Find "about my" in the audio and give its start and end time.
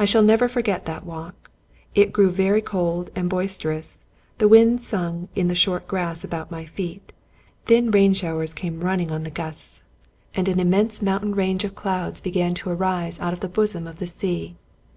6.24-6.64